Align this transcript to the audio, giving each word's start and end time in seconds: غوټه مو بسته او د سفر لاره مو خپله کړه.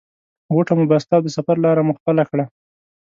غوټه 0.53 0.73
مو 0.77 0.83
بسته 0.91 1.11
او 1.15 1.21
د 1.25 1.29
سفر 1.37 1.55
لاره 1.65 1.81
مو 1.87 1.93
خپله 1.99 2.23
کړه. 2.29 2.45